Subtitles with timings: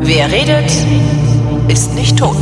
[0.00, 0.70] Wer redet,
[1.68, 2.36] ist nicht tot.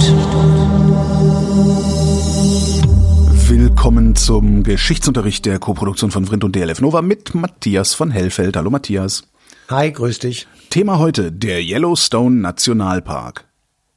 [3.49, 8.59] Willkommen zum Geschichtsunterricht der Koproduktion von Vrindt und DLF Nova mit Matthias von Hellfeld.
[8.59, 9.31] Hallo Matthias.
[9.71, 10.47] Hi, grüß dich.
[10.69, 13.47] Thema heute, der Yellowstone Nationalpark.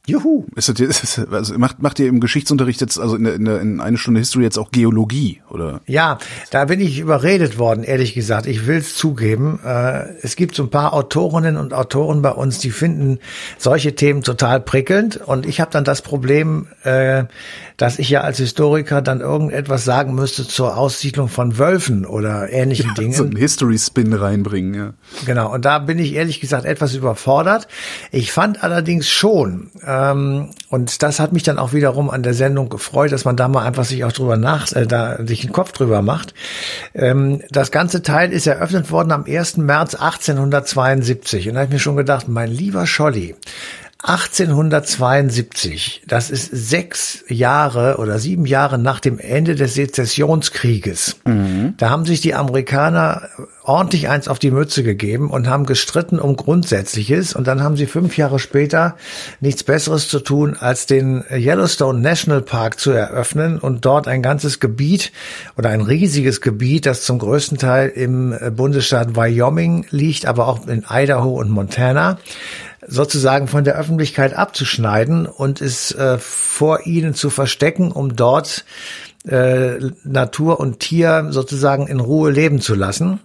[0.06, 0.46] Juhu.
[0.56, 3.80] Ist das, ist das, also macht, macht ihr im Geschichtsunterricht jetzt, also in, in, in
[3.80, 5.80] eine Stunde History jetzt auch Geologie, oder?
[5.86, 6.18] Ja,
[6.50, 8.46] da bin ich überredet worden, ehrlich gesagt.
[8.46, 9.60] Ich will es zugeben.
[9.64, 13.18] Äh, es gibt so ein paar Autorinnen und Autoren bei uns, die finden
[13.58, 15.16] solche Themen total prickelnd.
[15.18, 17.24] Und ich habe dann das Problem, äh,
[17.76, 22.88] dass ich ja als Historiker dann irgendetwas sagen müsste zur Aussiedlung von Wölfen oder ähnlichen
[22.88, 23.12] ja, Dingen.
[23.12, 24.94] So einen History-Spin reinbringen, ja.
[25.24, 27.68] Genau, und da bin ich ehrlich gesagt etwas überfordert.
[28.10, 32.68] Ich fand allerdings schon, ähm, und das hat mich dann auch wiederum an der Sendung
[32.68, 35.72] gefreut, dass man da mal einfach sich auch drüber nach, äh, da sich einen Kopf
[35.72, 36.32] drüber macht.
[36.94, 39.56] Ähm, das ganze Teil ist eröffnet worden am 1.
[39.56, 43.34] März 1872 und da habe ich mir schon gedacht, mein lieber Scholli,
[44.02, 51.16] 1872, das ist sechs Jahre oder sieben Jahre nach dem Ende des Sezessionskrieges.
[51.26, 51.74] Mhm.
[51.76, 53.28] Da haben sich die Amerikaner
[53.62, 57.34] ordentlich eins auf die Mütze gegeben und haben gestritten um Grundsätzliches.
[57.34, 58.96] Und dann haben sie fünf Jahre später
[59.40, 64.60] nichts Besseres zu tun, als den Yellowstone National Park zu eröffnen und dort ein ganzes
[64.60, 65.12] Gebiet
[65.56, 70.86] oder ein riesiges Gebiet, das zum größten Teil im Bundesstaat Wyoming liegt, aber auch in
[70.90, 72.18] Idaho und Montana,
[72.86, 78.64] sozusagen von der Öffentlichkeit abzuschneiden und es äh, vor ihnen zu verstecken, um dort
[79.26, 83.20] äh, Natur und Tier sozusagen in Ruhe leben zu lassen.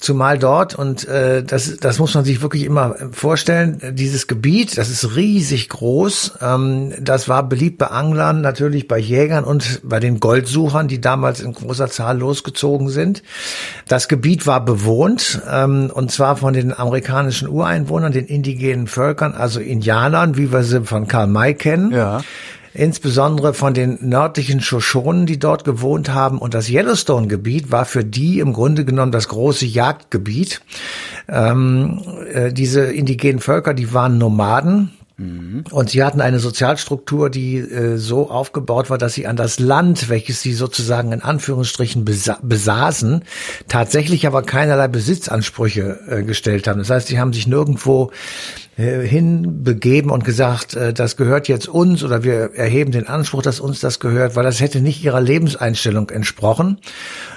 [0.00, 4.88] Zumal dort, und äh, das, das muss man sich wirklich immer vorstellen, dieses Gebiet, das
[4.88, 6.38] ist riesig groß.
[6.40, 11.40] Ähm, das war beliebt bei Anglern, natürlich bei Jägern und bei den Goldsuchern, die damals
[11.40, 13.22] in großer Zahl losgezogen sind.
[13.88, 19.60] Das Gebiet war bewohnt, ähm, und zwar von den amerikanischen Ureinwohnern, den indigenen Völkern, also
[19.60, 21.92] Indianern, wie wir sie von Karl May kennen.
[21.92, 22.22] Ja
[22.74, 26.38] insbesondere von den nördlichen Shoshonen, die dort gewohnt haben.
[26.38, 30.62] Und das Yellowstone-Gebiet war für die im Grunde genommen das große Jagdgebiet.
[31.28, 34.90] Ähm, äh, diese indigenen Völker, die waren Nomaden.
[35.20, 35.64] Mhm.
[35.70, 40.08] Und sie hatten eine Sozialstruktur, die äh, so aufgebaut war, dass sie an das Land,
[40.08, 43.22] welches sie sozusagen in Anführungsstrichen besa besaßen,
[43.68, 46.78] tatsächlich aber keinerlei Besitzansprüche äh, gestellt haben.
[46.78, 48.12] Das heißt, sie haben sich nirgendwo
[48.80, 53.80] hinbegeben und gesagt, äh, das gehört jetzt uns oder wir erheben den Anspruch, dass uns
[53.80, 56.78] das gehört, weil das hätte nicht ihrer Lebenseinstellung entsprochen.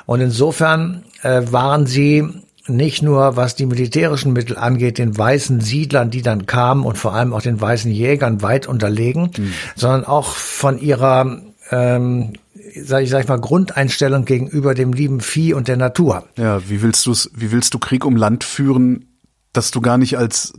[0.05, 2.27] Und insofern äh, waren sie
[2.67, 7.13] nicht nur was die militärischen Mittel angeht, den weißen Siedlern, die dann kamen und vor
[7.13, 9.53] allem auch den weißen Jägern weit unterlegen, mhm.
[9.75, 12.33] sondern auch von ihrer ähm,
[12.81, 16.23] sag ich, sag ich mal, Grundeinstellung gegenüber dem lieben Vieh und der Natur.
[16.37, 19.05] Ja, wie willst du wie willst du Krieg um Land führen,
[19.51, 20.53] dass du gar nicht als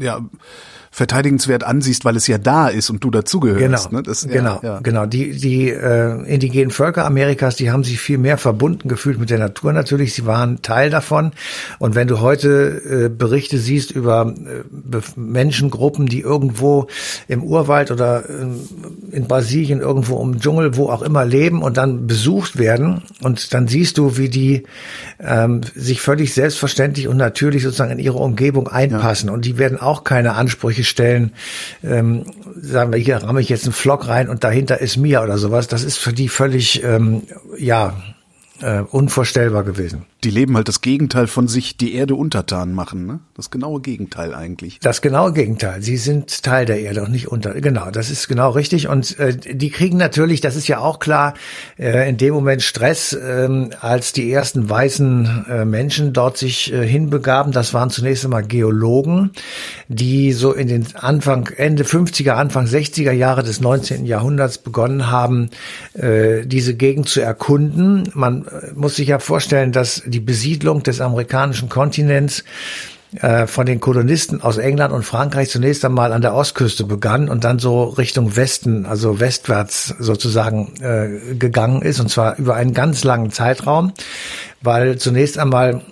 [0.00, 0.20] ja,
[0.94, 3.90] verteidigenswert ansiehst, weil es ja da ist und du dazugehörst.
[3.90, 4.04] Genau, ne?
[4.04, 4.78] das, genau, ja.
[4.78, 5.06] genau.
[5.06, 9.40] Die, die äh, indigenen Völker Amerikas, die haben sich viel mehr verbunden gefühlt mit der
[9.40, 10.14] Natur natürlich.
[10.14, 11.32] Sie waren Teil davon.
[11.80, 16.86] Und wenn du heute äh, Berichte siehst über äh, Menschengruppen, die irgendwo
[17.26, 22.06] im Urwald oder äh, in Brasilien irgendwo im Dschungel, wo auch immer leben und dann
[22.06, 24.62] besucht werden, und dann siehst du, wie die
[25.18, 29.30] ähm, sich völlig selbstverständlich und natürlich sozusagen in ihre Umgebung einpassen.
[29.30, 29.34] Ja.
[29.34, 31.32] Und die werden auch keine Ansprüche stellen,
[31.82, 32.24] ähm,
[32.56, 35.68] sagen wir, hier ramme ich jetzt einen Flock rein und dahinter ist Mia oder sowas.
[35.68, 37.22] Das ist für die völlig, ähm,
[37.58, 37.94] ja,
[38.60, 40.06] äh, unvorstellbar gewesen.
[40.24, 43.20] Die leben halt das Gegenteil von sich die Erde untertan machen, ne?
[43.36, 44.78] Das genaue Gegenteil eigentlich.
[44.80, 45.82] Das genaue Gegenteil.
[45.82, 47.52] Sie sind Teil der Erde und nicht unter.
[47.60, 48.88] Genau, das ist genau richtig.
[48.88, 51.34] Und äh, die kriegen natürlich, das ist ja auch klar,
[51.78, 56.86] äh, in dem Moment Stress, äh, als die ersten weißen äh, Menschen dort sich äh,
[56.86, 57.52] hinbegaben.
[57.52, 59.32] Das waren zunächst einmal Geologen,
[59.88, 64.06] die so in den Anfang, Ende 50er, Anfang 60er Jahre des 19.
[64.06, 65.50] Jahrhunderts begonnen haben,
[65.92, 68.08] äh, diese Gegend zu erkunden.
[68.14, 72.44] Man äh, muss sich ja vorstellen, dass die Besiedlung des amerikanischen Kontinents
[73.16, 77.42] äh, von den Kolonisten aus England und Frankreich zunächst einmal an der Ostküste begann und
[77.42, 83.02] dann so Richtung Westen, also westwärts sozusagen äh, gegangen ist, und zwar über einen ganz
[83.02, 83.92] langen Zeitraum,
[84.62, 85.82] weil zunächst einmal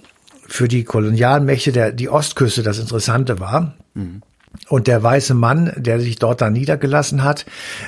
[0.46, 3.74] für die Kolonialmächte der, die Ostküste das Interessante war.
[3.94, 4.22] Mhm.
[4.68, 7.46] Und der weiße Mann, der sich dort dann niedergelassen hat,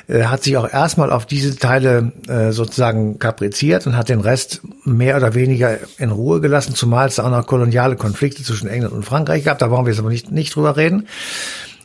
[0.09, 4.63] äh, hat sich auch erstmal auf diese Teile äh, sozusagen kapriziert und hat den Rest
[4.85, 9.05] mehr oder weniger in Ruhe gelassen, zumal es auch noch koloniale Konflikte zwischen England und
[9.05, 9.59] Frankreich gab.
[9.59, 11.07] Da wollen wir jetzt aber nicht, nicht drüber reden.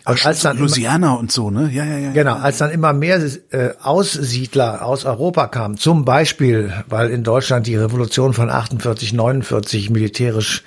[0.06, 1.70] Ach, als dann Louisiana und so, ne?
[1.72, 2.12] Ja, ja, ja.
[2.12, 3.22] Genau, als dann immer mehr
[3.52, 9.90] äh, Aussiedler aus Europa kamen, zum Beispiel, weil in Deutschland die Revolution von 48, 49
[9.92, 10.64] militärisch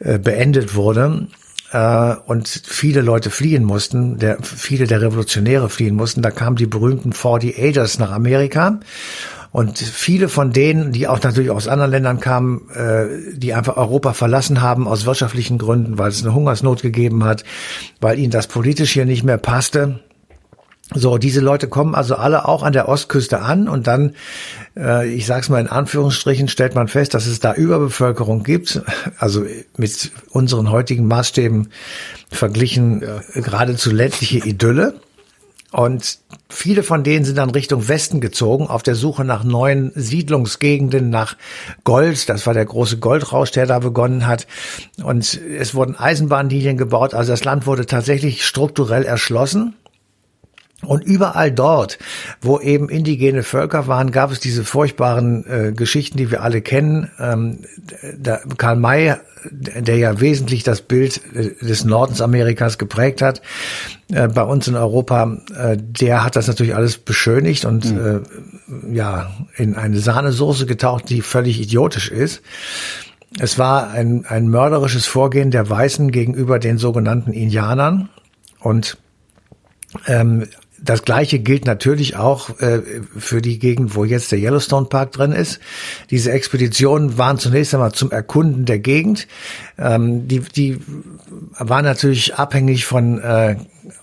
[0.00, 1.28] äh, beendet wurde,
[1.74, 6.22] äh, und viele Leute fliehen mussten, der, viele der Revolutionäre fliehen mussten.
[6.22, 8.78] Da kamen die berühmten 48ers nach Amerika.
[9.50, 14.12] Und viele von denen, die auch natürlich aus anderen Ländern kamen, äh, die einfach Europa
[14.12, 17.44] verlassen haben aus wirtschaftlichen Gründen, weil es eine Hungersnot gegeben hat,
[18.00, 20.00] weil ihnen das politisch hier nicht mehr passte,
[20.92, 24.14] so, diese Leute kommen also alle auch an der Ostküste an und dann,
[24.76, 28.82] äh, ich sage es mal in Anführungsstrichen, stellt man fest, dass es da Überbevölkerung gibt,
[29.18, 29.46] also
[29.78, 31.70] mit unseren heutigen Maßstäben
[32.30, 33.40] verglichen ja.
[33.40, 34.94] geradezu ländliche Idylle.
[35.72, 41.10] Und viele von denen sind dann Richtung Westen gezogen, auf der Suche nach neuen Siedlungsgegenden,
[41.10, 41.36] nach
[41.82, 42.28] Gold.
[42.28, 44.46] Das war der große Goldrausch, der da begonnen hat.
[45.02, 47.12] Und es wurden Eisenbahnlinien gebaut.
[47.12, 49.74] Also das Land wurde tatsächlich strukturell erschlossen.
[50.84, 51.98] Und überall dort,
[52.40, 57.10] wo eben indigene Völker waren, gab es diese furchtbaren äh, Geschichten, die wir alle kennen.
[57.18, 57.60] Ähm,
[58.18, 59.14] da, Karl May,
[59.50, 63.42] der ja wesentlich das Bild äh, des Nordens Amerikas geprägt hat,
[64.12, 68.22] äh, bei uns in Europa, äh, der hat das natürlich alles beschönigt und mhm.
[68.90, 72.42] äh, ja in eine Sahnesoße getaucht, die völlig idiotisch ist.
[73.38, 78.08] Es war ein, ein mörderisches Vorgehen der Weißen gegenüber den sogenannten Indianern
[78.60, 78.96] und
[80.06, 80.46] ähm,
[80.84, 82.82] das gleiche gilt natürlich auch äh,
[83.16, 85.60] für die Gegend, wo jetzt der Yellowstone Park drin ist.
[86.10, 89.26] Diese Expeditionen waren zunächst einmal zum Erkunden der Gegend.
[89.78, 90.80] Ähm, die, die
[91.58, 93.56] waren natürlich abhängig von äh,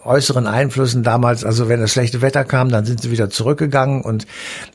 [0.03, 4.27] äußeren Einflüssen damals, also wenn das schlechte Wetter kam, dann sind sie wieder zurückgegangen und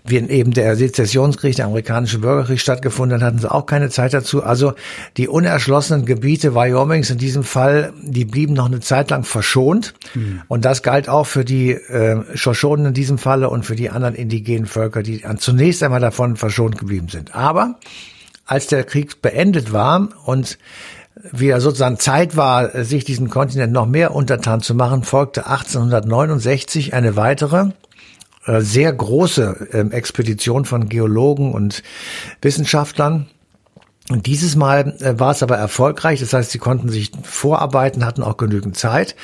[0.04, 4.42] wenn eben der Sezessionskrieg, der amerikanische Bürgerkrieg stattgefunden hat, hatten sie auch keine Zeit dazu.
[4.42, 4.74] Also
[5.16, 10.42] die unerschlossenen Gebiete Wyomings in diesem Fall, die blieben noch eine Zeit lang verschont mhm.
[10.48, 14.14] und das galt auch für die äh, Shoshonen in diesem Falle und für die anderen
[14.14, 17.34] indigenen Völker, die zunächst einmal davon verschont geblieben sind.
[17.34, 17.78] Aber
[18.46, 20.58] als der Krieg beendet war und
[21.32, 27.16] wieder sozusagen Zeit war, sich diesen Kontinent noch mehr untertan zu machen, folgte 1869 eine
[27.16, 27.70] weitere
[28.46, 31.82] äh, sehr große ähm, Expedition von Geologen und
[32.42, 33.26] Wissenschaftlern.
[34.08, 36.20] Und dieses Mal äh, war es aber erfolgreich.
[36.20, 39.16] Das heißt, sie konnten sich vorarbeiten, hatten auch genügend Zeit.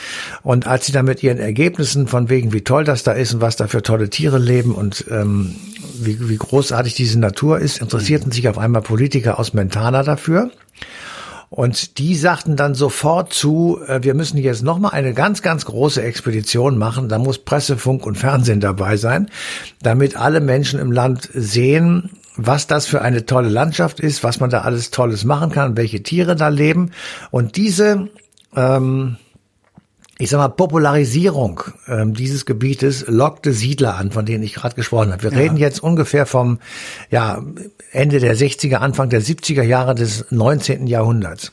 [0.43, 3.41] Und als sie dann mit ihren Ergebnissen von wegen, wie toll das da ist und
[3.41, 5.55] was da für tolle Tiere leben und ähm,
[6.01, 10.51] wie, wie großartig diese Natur ist, interessierten sich auf einmal Politiker aus Mentana dafür.
[11.53, 16.03] Und die sagten dann sofort zu, äh, wir müssen jetzt nochmal eine ganz, ganz große
[16.03, 17.11] Expedition machen.
[17.11, 19.29] Da muss Presse, Funk und Fernsehen dabei sein,
[19.83, 24.49] damit alle Menschen im Land sehen, was das für eine tolle Landschaft ist, was man
[24.49, 26.93] da alles Tolles machen kann, welche Tiere da leben.
[27.31, 28.09] Und diese
[28.57, 29.19] ähm,
[30.23, 35.11] ich sag mal, Popularisierung ähm, dieses Gebietes lockte Siedler an, von denen ich gerade gesprochen
[35.11, 35.25] habe.
[35.25, 35.39] Wir ja.
[35.39, 36.61] reden jetzt ungefähr vom
[37.11, 37.43] ja,
[37.91, 40.87] Ende der 60er, Anfang der 70er Jahre des 19.
[40.87, 41.51] Jahrhunderts.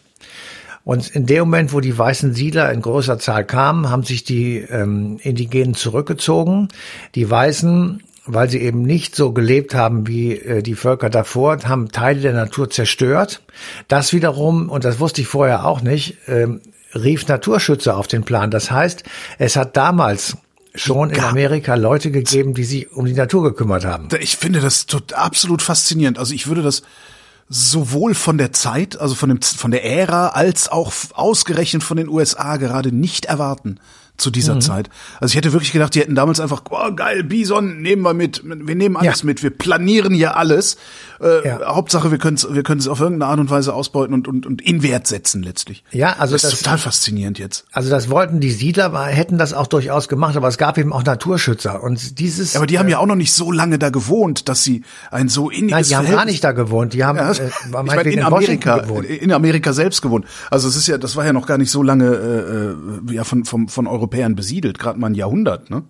[0.84, 4.58] Und in dem Moment, wo die weißen Siedler in großer Zahl kamen, haben sich die
[4.58, 6.68] ähm, Indigenen zurückgezogen.
[7.16, 11.92] Die Weißen weil sie eben nicht so gelebt haben wie äh, die Völker davor, haben
[11.92, 13.42] Teile der Natur zerstört.
[13.88, 16.62] Das wiederum, und das wusste ich vorher auch nicht, ähm,
[16.96, 18.52] rief Naturschützer auf den Plan.
[18.52, 19.04] Das heißt,
[19.38, 20.38] es hat damals
[20.76, 24.08] schon in Amerika Leute gegeben, die sich um die Natur gekümmert haben.
[24.20, 26.20] Ich finde das absolut faszinierend.
[26.20, 26.84] Also ich würde das
[27.50, 32.08] sowohl von der Zeit, also von dem, von der Ära, als auch ausgerechnet von den
[32.08, 33.80] USA gerade nicht erwarten
[34.20, 34.62] zu dieser mhm.
[34.62, 34.90] Zeit.
[35.20, 38.42] Also ich hätte wirklich gedacht, die hätten damals einfach, oh geil, Bison nehmen wir mit,
[38.44, 39.26] wir nehmen alles ja.
[39.26, 40.78] mit, wir planieren hier alles.
[41.22, 41.76] Äh, ja.
[41.76, 44.46] Hauptsache, wir können es wir können es auf irgendeine Art und Weise ausbeuten und, und,
[44.46, 45.84] und in Wert setzen letztlich.
[45.92, 47.66] Ja, also das, das ist total faszinierend jetzt.
[47.72, 51.04] Also das wollten die Siedler, hätten das auch durchaus gemacht, aber es gab eben auch
[51.04, 52.54] Naturschützer und dieses.
[52.54, 54.84] Ja, aber die haben äh, ja auch noch nicht so lange da gewohnt, dass sie
[55.12, 56.94] ein so inniges Nein, die haben gar nicht da gewohnt.
[56.94, 59.06] Die haben ja, äh, ich meine, in, in Amerika gewohnt.
[59.06, 60.26] in Amerika selbst gewohnt.
[60.50, 63.24] Also es ist ja, das war ja noch gar nicht so lange äh, äh ja
[63.24, 65.84] von von von Europäern besiedelt, gerade mal ein Jahrhundert, ne?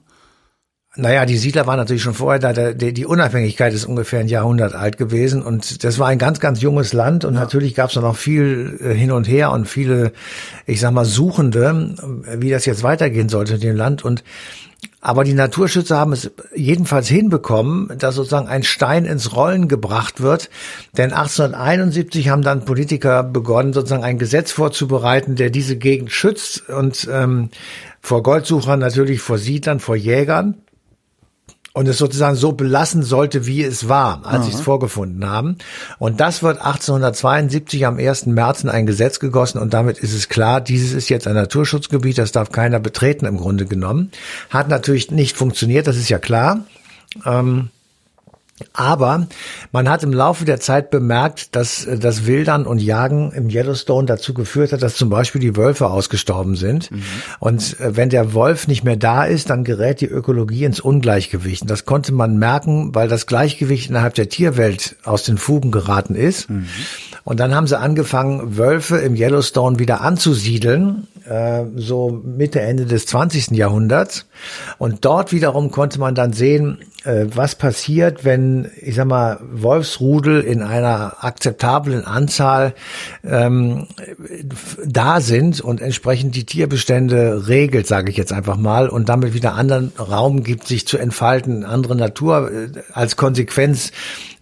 [0.96, 2.74] Naja, die Siedler waren natürlich schon vorher da.
[2.74, 6.94] Die Unabhängigkeit ist ungefähr ein Jahrhundert alt gewesen und das war ein ganz, ganz junges
[6.94, 7.42] Land und ja.
[7.42, 10.14] natürlich gab es noch viel äh, hin und her und viele,
[10.66, 11.96] ich sag mal, Suchende,
[12.38, 14.24] wie das jetzt weitergehen sollte in dem Land und
[15.02, 20.50] aber die Naturschützer haben es jedenfalls hinbekommen, dass sozusagen ein Stein ins Rollen gebracht wird.
[20.98, 27.08] Denn 1871 haben dann Politiker begonnen, sozusagen ein Gesetz vorzubereiten, der diese Gegend schützt und
[27.12, 27.50] ähm,
[28.02, 30.56] vor Goldsuchern natürlich, vor Siedlern, vor Jägern.
[31.80, 35.56] Und es sozusagen so belassen sollte, wie es war, als sie es vorgefunden haben.
[35.98, 38.26] Und das wird 1872 am 1.
[38.26, 42.18] März in ein Gesetz gegossen und damit ist es klar, dieses ist jetzt ein Naturschutzgebiet,
[42.18, 44.12] das darf keiner betreten im Grunde genommen.
[44.50, 46.66] Hat natürlich nicht funktioniert, das ist ja klar.
[47.26, 47.70] Ähm,
[48.74, 49.28] aber
[49.72, 54.06] man hat im Laufe der Zeit bemerkt, dass äh, das Wildern und Jagen im Yellowstone
[54.06, 56.92] dazu geführt hat, dass zum Beispiel die Wölfe ausgestorben sind.
[56.92, 57.04] Mhm.
[57.40, 61.64] Und äh, wenn der Wolf nicht mehr da ist, dann gerät die Ökologie ins Ungleichgewicht.
[61.64, 66.16] Und das konnte man merken, weil das Gleichgewicht innerhalb der Tierwelt aus den Fugen geraten
[66.16, 66.50] ist.
[66.50, 66.68] Mhm.
[67.24, 73.06] Und dann haben sie angefangen, Wölfe im Yellowstone wieder anzusiedeln, äh, so Mitte, Ende des
[73.06, 73.52] 20.
[73.52, 74.26] Jahrhunderts.
[74.78, 80.42] Und dort wiederum konnte man dann sehen, äh, was passiert, wenn, ich sag mal, Wolfsrudel
[80.42, 82.74] in einer akzeptablen Anzahl
[83.24, 83.88] ähm,
[84.86, 89.54] da sind und entsprechend die Tierbestände regelt, sage ich jetzt einfach mal, und damit wieder
[89.54, 93.92] anderen Raum gibt, sich zu entfalten, andere Natur äh, als Konsequenz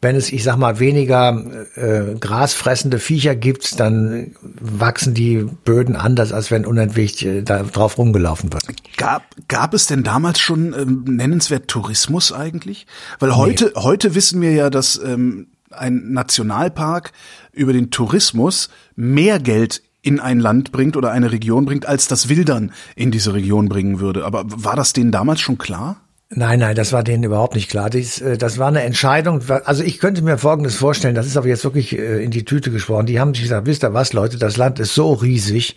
[0.01, 1.43] wenn es, ich sag mal, weniger
[1.75, 7.97] äh, grasfressende Viecher gibt, dann wachsen die Böden anders, als wenn unentwegt äh, da drauf
[7.97, 8.63] rumgelaufen wird.
[8.97, 12.85] Gab, gab es denn damals schon ähm, nennenswert Tourismus eigentlich?
[13.19, 13.81] Weil heute, nee.
[13.81, 17.11] heute wissen wir ja, dass ähm, ein Nationalpark
[17.51, 22.29] über den Tourismus mehr Geld in ein Land bringt oder eine Region bringt, als das
[22.29, 24.25] Wildern in diese Region bringen würde.
[24.25, 25.97] Aber war das denen damals schon klar?
[26.29, 27.89] Nein, nein, das war denen überhaupt nicht klar.
[27.89, 29.41] Dies, äh, das war eine Entscheidung.
[29.63, 32.69] Also ich könnte mir Folgendes vorstellen, das ist aber jetzt wirklich äh, in die Tüte
[32.69, 33.05] gesprochen.
[33.05, 35.75] Die haben sich gesagt, wisst ihr was, Leute, das Land ist so riesig,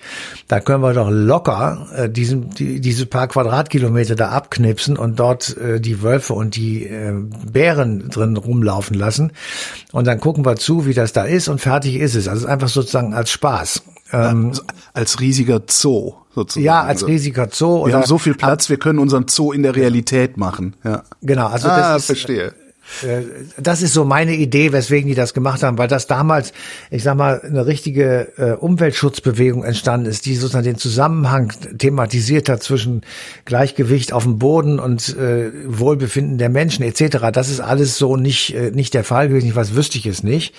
[0.49, 5.57] da können wir doch locker äh, diesen, die, diese paar Quadratkilometer da abknipsen und dort
[5.61, 6.91] die Wölfe und die
[7.51, 9.33] Bären drin rumlaufen lassen.
[9.93, 12.29] Und dann gucken wir zu, wie das da ist und fertig ist es.
[12.29, 13.83] Also einfach sozusagen als Spaß.
[14.13, 14.53] Ähm,
[14.93, 16.65] als riesiger Zoo sozusagen.
[16.65, 17.87] Ja, als riesiger Zoo.
[17.87, 20.75] Wir haben so viel Platz, wir können unseren Zoo in der Realität machen.
[20.85, 21.03] Ja.
[21.23, 22.55] Genau, also ah, das ist, verstehe.
[23.03, 23.23] Äh,
[23.59, 26.53] das ist so meine Idee, weswegen die das gemacht haben, weil das damals,
[26.91, 32.63] ich sag mal, eine richtige äh, Umweltschutzbewegung entstanden ist, die sozusagen den Zusammenhang thematisiert hat
[32.63, 33.03] zwischen
[33.45, 37.31] Gleichgewicht auf dem Boden und äh, Wohlbefinden der Menschen etc.
[37.33, 39.55] Das ist alles so nicht äh, nicht der Fall gewesen.
[39.55, 40.55] Was wüsste ich es nicht.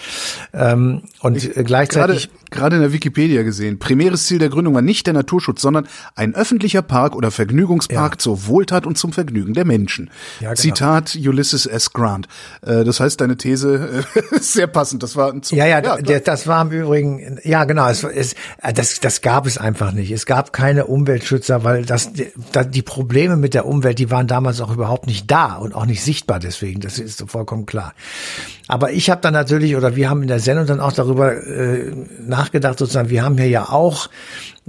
[0.54, 3.80] Ähm, und ich, gleichzeitig gerade, in der Wikipedia gesehen.
[3.80, 8.18] Primäres Ziel der Gründung war nicht der Naturschutz, sondern ein öffentlicher Park oder Vergnügungspark ja.
[8.18, 10.12] zur Wohltat und zum Vergnügen der Menschen.
[10.40, 10.62] Ja, genau.
[10.62, 11.94] Zitat Ulysses S.
[11.94, 12.28] Grant.
[12.62, 15.02] Äh, das heißt, deine These äh, ist sehr passend.
[15.04, 15.58] Das war ein Zug.
[15.58, 19.48] Ja, ja, ja das war im Übrigen, ja genau, es, es, äh, das, das gab
[19.48, 20.12] es einfach nicht.
[20.12, 24.74] Es gab keine Umweltschützer, weil das, die Probleme mit der Umwelt, die waren damals auch
[24.74, 26.82] überhaupt nicht da und auch nicht sichtbar deswegen.
[26.82, 27.94] Das ist so vollkommen klar.
[28.72, 31.92] Aber ich habe dann natürlich, oder wir haben in der Sendung dann auch darüber äh,
[32.26, 34.10] nachgedacht, sozusagen, wir haben hier ja auch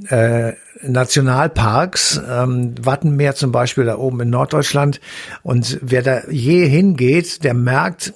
[0.08, 5.00] äh, Nationalparks, ähm, Wattenmeer zum Beispiel da oben in Norddeutschland.
[5.44, 8.14] Und wer da je hingeht, der merkt,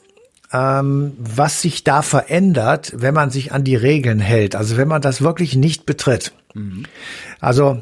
[0.53, 4.57] ähm, was sich da verändert, wenn man sich an die Regeln hält.
[4.57, 6.33] Also wenn man das wirklich nicht betritt.
[6.55, 6.83] Mhm.
[7.39, 7.81] Also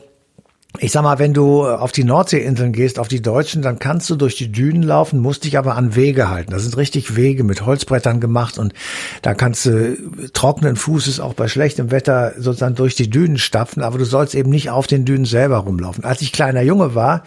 [0.81, 4.17] ich sag mal, wenn du auf die Nordseeinseln gehst, auf die deutschen, dann kannst du
[4.17, 6.51] durch die Dünen laufen, musst dich aber an Wege halten.
[6.51, 8.75] Das sind richtig Wege mit Holzbrettern gemacht und
[9.23, 9.97] da kannst du
[10.33, 14.51] trockenen Fußes auch bei schlechtem Wetter sozusagen durch die Dünen stapfen, aber du sollst eben
[14.51, 16.05] nicht auf den Dünen selber rumlaufen.
[16.05, 17.23] Als ich kleiner Junge war,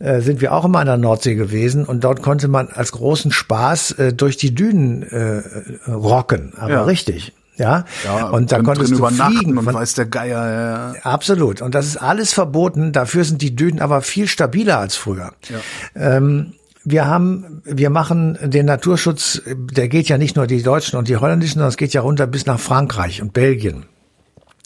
[0.00, 3.30] äh, sind wir auch immer an der Nordsee gewesen und dort konnte man als großen
[3.30, 5.42] Spaß äh, durch die Dünen äh,
[5.88, 6.82] rocken, aber ja.
[6.84, 7.32] richtig.
[7.60, 10.94] Ja, ja und da konntest du fliegen und weiß der Geier.
[10.94, 11.00] Ja.
[11.02, 11.60] Absolut.
[11.60, 12.92] Und das ist alles verboten.
[12.92, 15.32] Dafür sind die Dünen aber viel stabiler als früher.
[15.48, 15.58] Ja.
[15.94, 21.08] Ähm, wir haben, wir machen den Naturschutz, der geht ja nicht nur die Deutschen und
[21.08, 23.84] die Holländischen, sondern es geht ja runter bis nach Frankreich und Belgien.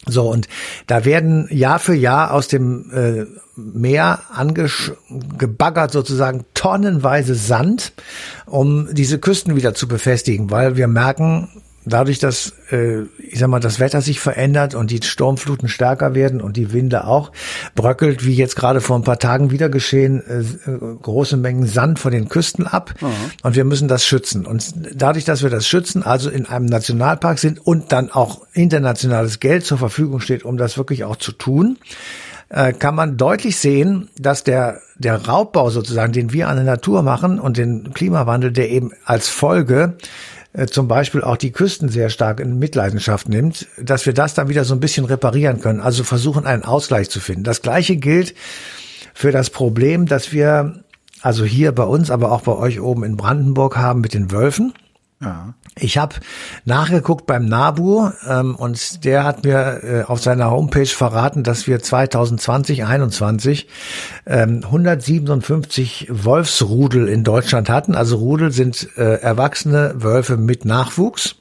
[0.07, 0.49] So, und
[0.87, 3.25] da werden Jahr für Jahr aus dem äh,
[3.57, 7.93] Meer angebaggert sozusagen tonnenweise Sand,
[8.47, 11.49] um diese Küsten wieder zu befestigen, weil wir merken,
[11.87, 16.41] dadurch, dass äh, ich sag mal, das Wetter sich verändert und die Sturmfluten stärker werden
[16.41, 17.33] und die Winde auch,
[17.75, 20.43] bröckelt, wie jetzt gerade vor ein paar Tagen wieder geschehen, äh,
[21.03, 22.95] große Mengen Sand von den Küsten ab.
[23.01, 23.09] Mhm.
[23.43, 24.47] Und wir müssen das schützen.
[24.47, 29.41] Und dadurch, dass wir das schützen, also in einem Nationalpark sind und dann auch internationales
[29.41, 31.79] Geld zur Verfügung steht, um das wirklich auch zu tun,
[32.49, 37.03] äh, kann man deutlich sehen, dass der, der Raubbau sozusagen, den wir an der Natur
[37.03, 39.97] machen und den Klimawandel, der eben als Folge
[40.55, 44.49] äh, zum Beispiel auch die Küsten sehr stark in Mitleidenschaft nimmt, dass wir das dann
[44.49, 45.81] wieder so ein bisschen reparieren können.
[45.81, 47.45] Also versuchen, einen Ausgleich zu finden.
[47.45, 48.35] Das Gleiche gilt
[49.13, 50.85] für das Problem, dass wir
[51.21, 54.75] also hier bei uns, aber auch bei euch oben in Brandenburg haben mit den Wölfen.
[55.77, 56.17] Ich habe
[56.65, 61.81] nachgeguckt beim NABU ähm, und der hat mir äh, auf seiner Homepage verraten, dass wir
[61.81, 63.69] 2020, 21
[64.27, 67.95] ähm, 157 Wolfsrudel in Deutschland hatten.
[67.95, 71.37] Also Rudel sind äh, erwachsene Wölfe mit Nachwuchs.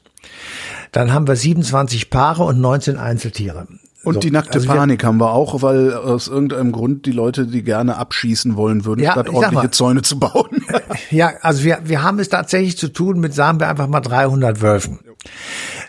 [0.92, 3.66] Dann haben wir 27 Paare und 19 Einzeltiere.
[4.04, 7.46] Und So, die nackte also Panik haben wir auch, weil aus irgendeinem Grund die Leute
[7.46, 9.70] die gerne abschießen wollen würden, Ja, statt ordentliche mal.
[9.70, 10.64] Zäune zu bauen.
[11.10, 14.60] Ja, also wir, wir haben es tatsächlich zu tun mit, sagen wir einfach mal 300
[14.60, 14.98] Wölfen.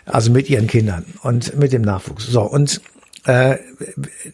[0.04, 2.26] Also mit ihren Kindern und mit dem Nachwuchs.
[2.26, 2.80] So, und
[3.24, 3.56] äh,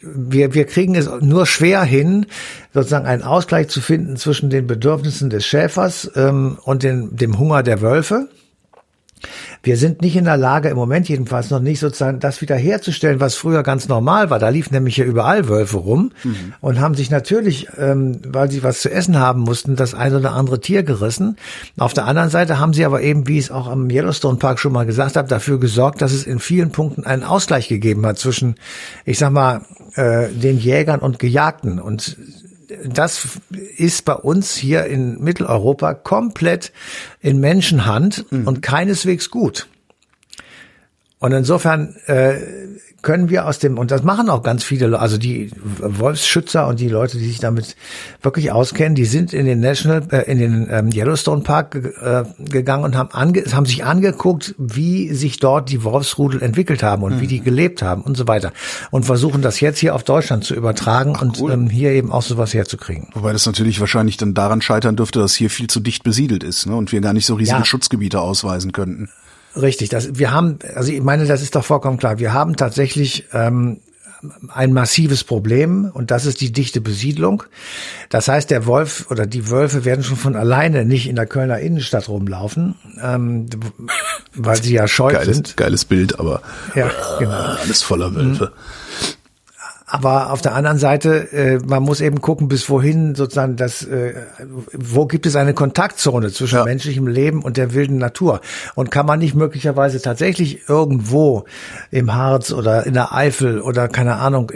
[0.03, 2.27] wir, wir kriegen es nur schwer hin,
[2.75, 7.63] sozusagen einen Ausgleich zu finden zwischen den Bedürfnissen des Schäfers ähm, und den, dem Hunger
[7.63, 8.29] der Wölfe.
[9.63, 13.37] Wir sind nicht in der Lage, im Moment jedenfalls noch nicht sozusagen das wiederherzustellen, was
[13.37, 14.39] früher ganz normal war.
[14.39, 16.11] Da liefen nämlich hier überall Wölfe rum
[16.61, 20.33] und haben sich natürlich, ähm, weil sie was zu essen haben mussten, das ein oder
[20.33, 21.37] andere Tier gerissen.
[21.79, 24.59] Auf der anderen Seite haben sie aber eben, wie ich es auch am Yellowstone Park
[24.59, 28.19] schon mal gesagt habe, dafür gesorgt, dass es in vielen Punkten einen Ausgleich gegeben hat
[28.19, 28.57] zwischen,
[29.05, 29.63] ich sag mal,
[29.95, 31.79] äh, den Jägern und Gejagten.
[31.79, 32.17] Und
[32.85, 33.41] das
[33.77, 36.73] ist bei uns hier in Mitteleuropa komplett
[37.21, 39.69] in Menschenhand und keineswegs gut.
[41.19, 42.41] Und insofern äh,
[43.03, 46.81] können wir aus dem, und das machen auch ganz viele, Le- also die Wolfsschützer und
[46.81, 47.77] die Leute, die sich damit
[48.23, 52.85] wirklich auskennen, die sind in den National, äh, in den ähm, Yellowstone Park äh, gegangen
[52.85, 57.27] und haben, ange, haben sich angeguckt, wie sich dort die Wolfsrudel entwickelt haben und wie
[57.27, 58.53] die gelebt haben und so weiter.
[58.91, 61.53] Und versuchen das jetzt hier auf Deutschland zu übertragen und cool.
[61.53, 63.09] ähm, hier eben auch sowas herzukriegen.
[63.15, 66.67] Wobei das natürlich wahrscheinlich dann daran scheitern dürfte, dass hier viel zu dicht besiedelt ist
[66.67, 66.77] ne?
[66.77, 67.65] und wir gar nicht so riesige Ja.
[67.65, 69.09] Schutzgebiete ausweisen könnten.
[69.55, 72.19] Richtig, das, wir haben, also ich meine, das ist doch vollkommen klar.
[72.19, 73.81] Wir haben tatsächlich ähm,
[74.49, 77.43] ein massives Problem und das ist die dichte Besiedlung.
[78.09, 81.59] Das heißt, der Wolf oder die Wölfe werden schon von alleine nicht in der Kölner
[81.59, 83.47] Innenstadt rumlaufen, ähm,
[84.35, 85.57] weil sie ja scheu Geiles, sind.
[85.57, 86.41] geiles Bild, aber
[86.75, 87.33] Ja, genau.
[87.33, 88.53] alles voller Wölfe.
[89.95, 94.15] Aber auf der anderen Seite, äh, man muss eben gucken, bis wohin sozusagen das, äh,
[94.73, 96.65] wo gibt es eine Kontaktzone zwischen Ja.
[96.65, 98.41] menschlichem Leben und der wilden Natur?
[98.75, 101.45] Und kann man nicht möglicherweise tatsächlich irgendwo
[101.91, 104.51] im Harz oder in der Eifel oder keine Ahnung,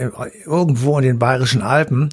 [0.46, 2.08] irgendwo in den bayerischen Alpen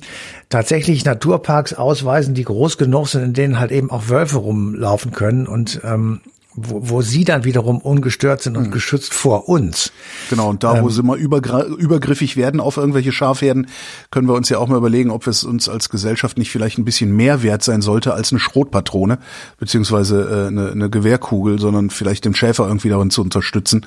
[0.50, 5.48] tatsächlich Naturparks ausweisen, die groß genug sind, in denen halt eben auch Wölfe rumlaufen können
[5.48, 6.20] und ähm,
[6.56, 9.92] wo, wo sie dann wiederum ungestört sind und geschützt vor uns.
[10.30, 10.90] Genau, und da, wo Ähm.
[10.90, 13.68] sie mal übergriffig werden auf irgendwelche Schafherden,
[14.12, 16.86] können wir uns ja auch mal überlegen, ob es uns als Gesellschaft nicht vielleicht ein
[16.86, 19.20] bisschen mehr wert sein sollte als eine Schrotpatrone,
[19.58, 23.86] beziehungsweise äh, eine, eine Gewehrkugel, sondern vielleicht den Schäfer irgendwie darin zu unterstützen,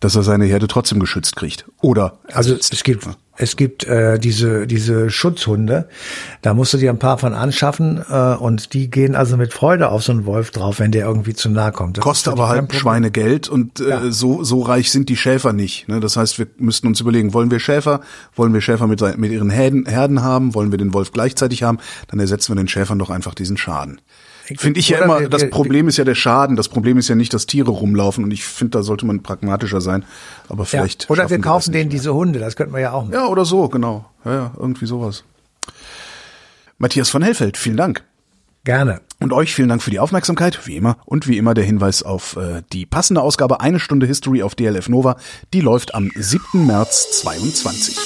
[0.00, 1.66] dass er seine Herde trotzdem geschützt kriegt.
[1.80, 3.06] Oder Also es gibt
[3.38, 5.88] es gibt äh, diese diese Schutzhunde,
[6.42, 9.88] da musst du dir ein paar von anschaffen äh, und die gehen also mit Freude
[9.90, 11.96] auf so einen Wolf drauf, wenn der irgendwie zu nahe kommt.
[11.98, 12.74] Das kostet aber halt.
[12.74, 14.10] Schweinegeld und äh, Ja.
[14.10, 15.88] so so reich sind die Schäfer nicht.
[15.88, 16.00] Ne?
[16.00, 18.00] Das heißt, wir müssten uns überlegen, wollen wir Schäfer,
[18.34, 21.78] wollen wir Schäfer mit, mit ihren Herden, Herden haben, wollen wir den Wolf gleichzeitig haben,
[22.08, 24.00] dann ersetzen wir den Schäfern doch einfach diesen Schaden.
[24.56, 27.14] Finde ich ja Oder immer, das Problem ist ja der Schaden, das Problem ist ja
[27.14, 30.04] nicht, dass Tiere rumlaufen und ich finde, da sollte man pragmatischer sein,
[30.48, 30.64] aber Ja.
[30.64, 33.14] vielleicht Oder schaffen wir kaufen denen diese Hunde, das könnten wir ja auch machen.
[33.14, 34.06] Ja, oder so, genau.
[34.24, 35.24] Ja, ja, irgendwie sowas.
[36.78, 38.04] Matthias von Hellfeld, vielen Dank.
[38.64, 39.00] Gerne.
[39.20, 40.98] Und euch vielen Dank für die Aufmerksamkeit, wie immer.
[41.06, 44.88] Und wie immer der Hinweis auf äh, die passende Ausgabe Eine Stunde History auf DLF
[44.88, 45.16] Nova.
[45.54, 46.66] Die läuft am 7.
[46.66, 47.96] März 22.